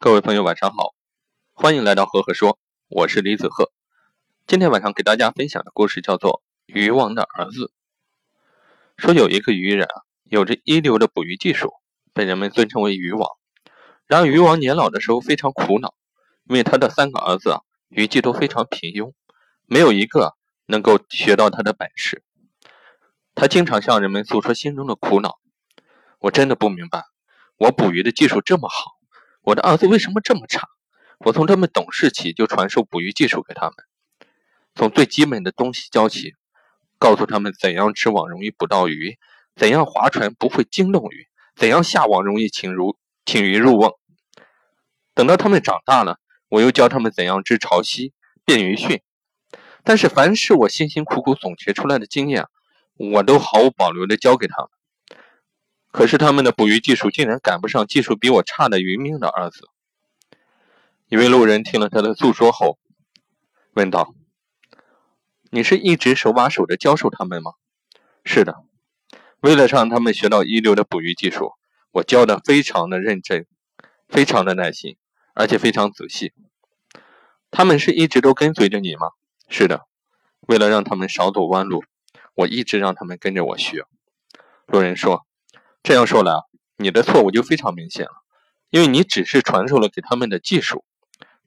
[0.00, 0.94] 各位朋友，晚上好，
[1.54, 2.56] 欢迎来到赫赫说，
[2.86, 3.72] 我是李子赫。
[4.46, 6.40] 今天晚上给大家分享的故事叫做
[6.72, 7.64] 《渔王的儿子》。
[8.96, 11.72] 说有一个渔人啊，有着一流的捕鱼技术，
[12.12, 13.28] 被人们尊称为渔王。
[14.06, 15.92] 然而渔王年老的时候非常苦恼，
[16.44, 19.14] 因为他的三个儿子啊，渔技都非常平庸，
[19.66, 20.36] 没有一个
[20.66, 22.22] 能够学到他的本事。
[23.34, 25.40] 他经常向人们诉说心中的苦恼
[26.20, 27.02] ：“我真的不明白，
[27.56, 28.96] 我捕鱼的技术这么好。”
[29.48, 30.68] 我的儿子为什么这么差？
[31.20, 33.74] 我从他们懂事起就传授捕鱼技术给他们，
[34.74, 36.34] 从最基本的东西教起，
[36.98, 39.16] 告诉他们怎样织网容易捕到鱼，
[39.56, 43.94] 怎样划船不会惊动鱼，怎样下网容易请如请鱼入瓮。
[45.14, 46.18] 等到他们长大了，
[46.50, 48.12] 我又教他们怎样织潮汐、
[48.44, 49.00] 变鱼汛。
[49.82, 52.44] 但是凡是我辛辛苦苦总结出来的经验，
[52.98, 54.68] 我都毫无保留地教给他们。
[55.90, 59.68] 可是他们的捕鱼技术竟然赶不上技术比我差的渔民的儿子。
[61.08, 62.78] 一位路人听了他的诉说后，
[63.72, 64.14] 问道
[65.50, 67.52] ：“你是一直手把手的教授他们吗
[68.22, 68.62] ？”“是的，
[69.40, 71.52] 为了让他们学到一流的捕鱼技术，
[71.90, 73.46] 我教的非常的认真，
[74.08, 74.98] 非常的耐心，
[75.34, 76.34] 而且非常仔细。
[77.50, 79.08] ”“他们是一直都跟随着你吗
[79.48, 79.86] ？”“是的，
[80.40, 81.82] 为了让他们少走弯路，
[82.34, 83.84] 我一直让他们跟着我学。”
[84.68, 85.24] 路人说。
[85.82, 86.40] 这样说来啊，
[86.76, 88.12] 你的错误就非常明显了，
[88.70, 90.84] 因为你只是传授了给他们的技术，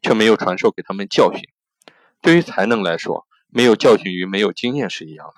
[0.01, 1.41] 却没有传授给他们教训。
[2.21, 5.33] 对于才能来说，没有教训与没有经验是一样的，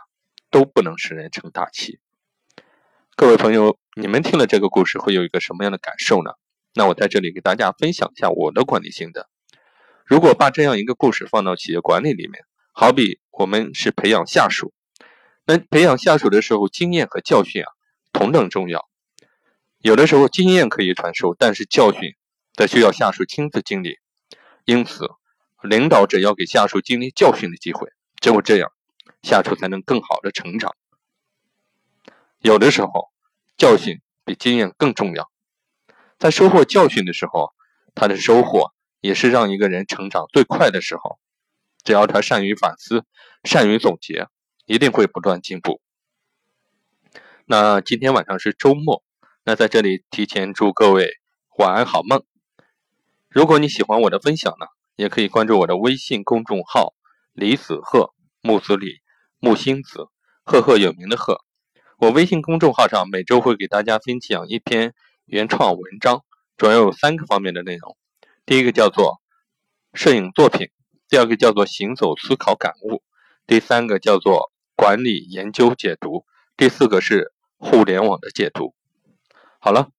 [0.50, 2.00] 都不能使人成大器。
[3.16, 6.32] 各位朋友，你们听了这个故事会有一个什么样的感受呢？
[6.74, 9.28] 那我在这里给大家分享一下我的管理心得。
[10.06, 14.74] 如果把这样一个故事放到企业管理里面，好比我们是培养下属，
[15.46, 17.68] 那培养下属的时候，经验和教训啊。
[18.14, 18.88] 同等重要。
[19.80, 22.14] 有的时候经验可以传授，但是教训
[22.54, 23.98] 则需要下属亲自经历。
[24.64, 25.10] 因此，
[25.62, 27.90] 领导者要给下属经历教训的机会，
[28.22, 28.72] 只有这样，
[29.24, 30.74] 下属才能更好的成长。
[32.40, 33.10] 有的时候，
[33.58, 35.30] 教训比经验更重要。
[36.18, 37.52] 在收获教训的时候，
[37.94, 41.20] 他的收获也是让一个人成长最快的时候。
[41.84, 43.04] 只要他善于反思，
[43.44, 44.28] 善于总结，
[44.66, 45.82] 一定会不断进步。
[47.46, 49.04] 那今天晚上是周末，
[49.44, 51.10] 那在这里提前祝各位
[51.58, 52.24] 晚安好梦。
[53.30, 54.66] 如果你喜欢我的分享呢，
[54.96, 56.94] 也可以关注我的微信公众号
[57.36, 59.02] “李子鹤木子李
[59.40, 60.08] 木星子
[60.46, 61.42] 赫赫有名的赫”。
[62.00, 64.94] 我微信公众号上每周会给大家分享一篇
[65.26, 66.24] 原创文章，
[66.56, 67.98] 主要有三个方面的内容。
[68.46, 69.22] 第一个叫做
[69.94, 70.70] 摄影作品，
[71.10, 73.04] 第二个叫做行走思考感悟，
[73.46, 76.26] 第三个叫做管理研究解读，
[76.56, 77.33] 第四个是。
[77.64, 78.76] 互联网的解读，
[79.58, 79.90] 好了，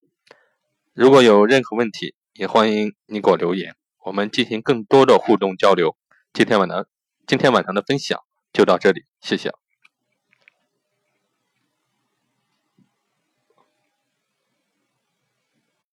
[0.92, 5.96] 如果有任何问题，也欢迎你给我留言，我们进行更多的互动交流。
[6.34, 6.86] 今天晚上，
[7.26, 8.20] 今天晚上的分享
[8.52, 9.63] 就到这里，谢谢。